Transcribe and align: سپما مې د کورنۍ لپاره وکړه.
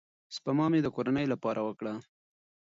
سپما 0.35 0.65
مې 0.71 0.79
د 0.83 0.87
کورنۍ 0.95 1.25
لپاره 1.33 1.61
وکړه. 1.67 1.93